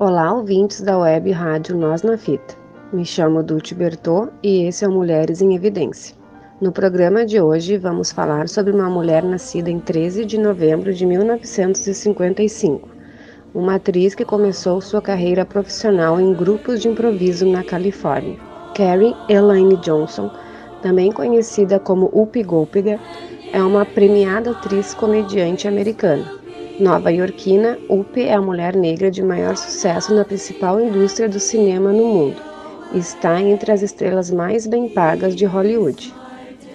[0.00, 2.54] Olá, ouvintes da web rádio Nós na Fita.
[2.92, 6.14] Me chamo Dulce Bertô e esse é o Mulheres em Evidência.
[6.60, 11.04] No programa de hoje vamos falar sobre uma mulher nascida em 13 de novembro de
[11.04, 12.88] 1955,
[13.52, 18.38] uma atriz que começou sua carreira profissional em grupos de improviso na Califórnia.
[18.76, 20.30] Carrie Elaine Johnson,
[20.80, 23.00] também conhecida como Whoopi Goldberg,
[23.52, 26.37] é uma premiada atriz comediante americana.
[26.80, 31.92] Nova Yorkina, Upe é a mulher negra de maior sucesso na principal indústria do cinema
[31.92, 32.40] no mundo
[32.92, 36.14] e está entre as estrelas mais bem pagas de Hollywood.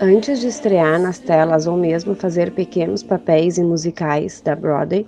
[0.00, 5.06] Antes de estrear nas telas ou mesmo fazer pequenos papéis em musicais da Broadway,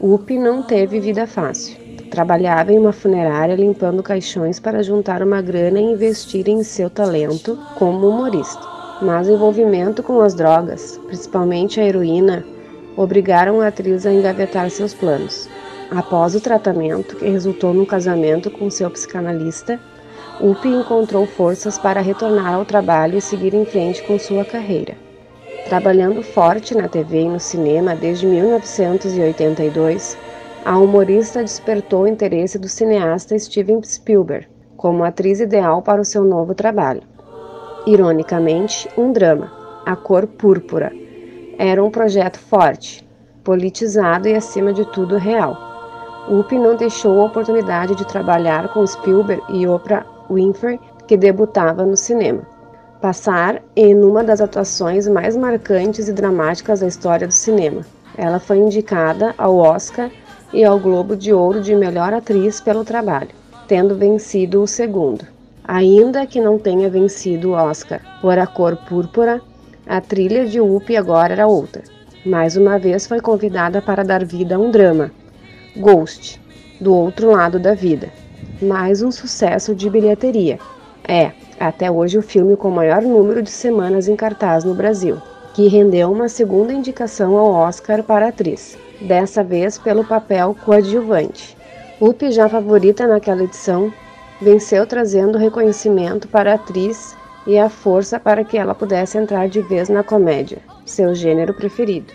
[0.00, 1.76] Upe não teve vida fácil.
[2.08, 7.58] Trabalhava em uma funerária limpando caixões para juntar uma grana e investir em seu talento
[7.74, 8.62] como humorista.
[9.02, 12.44] Mas o envolvimento com as drogas, principalmente a heroína,
[12.98, 15.48] obrigaram a atriz a engavetar seus planos.
[15.88, 19.78] Após o tratamento, que resultou num casamento com seu psicanalista,
[20.40, 24.96] Upi encontrou forças para retornar ao trabalho e seguir em frente com sua carreira.
[25.68, 30.18] Trabalhando forte na TV e no cinema desde 1982,
[30.64, 36.24] a humorista despertou o interesse do cineasta Steven Spielberg como atriz ideal para o seu
[36.24, 37.02] novo trabalho.
[37.86, 39.52] Ironicamente, um drama,
[39.86, 40.92] A Cor Púrpura,
[41.58, 43.06] era um projeto forte,
[43.42, 45.56] politizado e, acima de tudo, real.
[46.30, 51.96] Whoopi não deixou a oportunidade de trabalhar com Spielberg e Oprah Winfrey, que debutava no
[51.96, 52.42] cinema.
[53.00, 57.84] Passar em uma das atuações mais marcantes e dramáticas da história do cinema.
[58.16, 60.10] Ela foi indicada ao Oscar
[60.52, 63.30] e ao Globo de Ouro de Melhor Atriz pelo trabalho,
[63.66, 65.24] tendo vencido o segundo.
[65.64, 69.40] Ainda que não tenha vencido o Oscar por A Cor Púrpura,
[69.88, 71.82] a trilha de Whoopi agora era outra.
[72.26, 75.10] Mais uma vez foi convidada para dar vida a um drama,
[75.74, 76.38] Ghost,
[76.78, 78.10] do outro lado da vida.
[78.60, 80.58] Mais um sucesso de bilheteria.
[81.08, 85.22] É, até hoje o filme com maior número de semanas em cartaz no Brasil,
[85.54, 91.56] que rendeu uma segunda indicação ao Oscar para atriz, dessa vez pelo papel coadjuvante.
[91.98, 93.90] Whoopi, já favorita naquela edição,
[94.38, 99.60] venceu trazendo reconhecimento para a atriz e a força para que ela pudesse entrar de
[99.60, 102.12] vez na comédia, seu gênero preferido.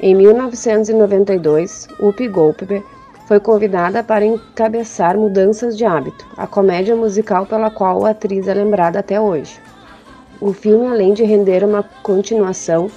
[0.00, 2.84] Em 1992, Whoopi Goldberg
[3.26, 8.54] foi convidada para encabeçar Mudanças de Hábito, a comédia musical pela qual a atriz é
[8.54, 9.60] lembrada até hoje.
[10.40, 12.90] O filme, além de render uma continuação,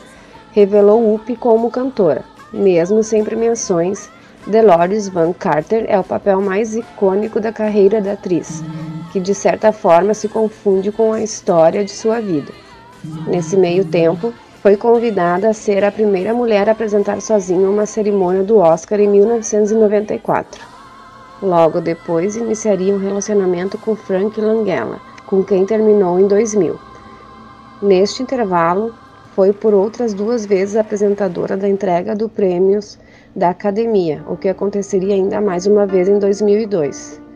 [0.51, 4.09] revelou Whoopi como cantora, mesmo sem premiações.
[4.45, 8.63] Dolores Van Carter é o papel mais icônico da carreira da atriz,
[9.11, 12.51] que de certa forma se confunde com a história de sua vida.
[13.27, 18.43] Nesse meio tempo, foi convidada a ser a primeira mulher a apresentar sozinha uma cerimônia
[18.43, 20.61] do Oscar em 1994.
[21.41, 26.77] Logo depois, iniciaria um relacionamento com Frank Langella, com quem terminou em 2000.
[27.81, 28.93] Neste intervalo,
[29.33, 32.99] foi por outras duas vezes apresentadora da entrega do prêmios
[33.33, 37.28] da Academia, o que aconteceria ainda mais uma vez em 2002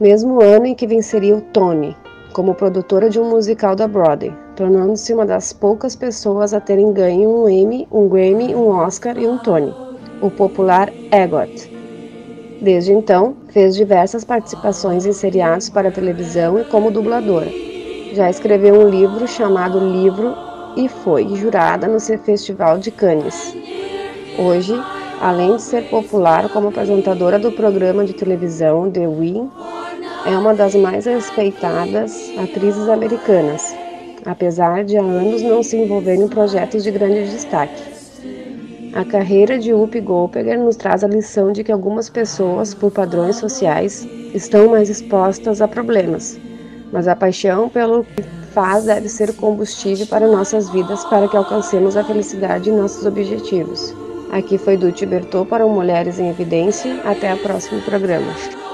[0.00, 1.96] mesmo ano em que venceria o Tony
[2.36, 7.30] como produtora de um musical da Broadway, tornando-se uma das poucas pessoas a terem ganho
[7.30, 9.74] um Emmy, um Grammy, um Oscar e um Tony,
[10.20, 11.72] o popular EGOT.
[12.60, 17.48] Desde então, fez diversas participações em seriados para televisão e como dubladora.
[18.12, 20.34] Já escreveu um livro chamado Livro
[20.76, 23.56] e foi jurada no Festival de Cannes.
[24.38, 24.78] Hoje,
[25.22, 29.50] além de ser popular como apresentadora do programa de televisão The Win,
[30.26, 33.74] é uma das mais respeitadas atrizes americanas,
[34.24, 37.80] apesar de há anos não se envolver em projetos de grande destaque.
[38.92, 43.36] A carreira de Whoopi Goldberg nos traz a lição de que algumas pessoas, por padrões
[43.36, 44.04] sociais,
[44.34, 46.40] estão mais expostas a problemas,
[46.92, 48.22] mas a paixão pelo que
[48.52, 53.94] faz deve ser combustível para nossas vidas para que alcancemos a felicidade e nossos objetivos.
[54.32, 57.00] Aqui foi Dulce Bertô para o Mulheres em Evidência.
[57.04, 58.65] Até o próximo programa.